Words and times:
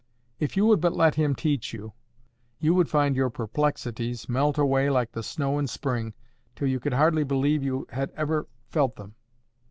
If 0.39 0.57
you 0.57 0.65
would 0.65 0.81
but 0.81 0.95
let 0.95 1.13
Him 1.13 1.35
teach 1.35 1.73
you, 1.73 1.93
you 2.59 2.73
would 2.73 2.89
find 2.89 3.15
your 3.15 3.29
perplexities 3.29 4.27
melt 4.27 4.57
away 4.57 4.89
like 4.89 5.11
the 5.11 5.21
snow 5.21 5.59
in 5.59 5.67
spring, 5.67 6.15
till 6.55 6.67
you 6.67 6.79
could 6.79 6.93
hardly 6.93 7.23
believe 7.23 7.61
you 7.61 7.85
had 7.91 8.09
ever 8.17 8.47
felt 8.67 8.95
them. 8.95 9.13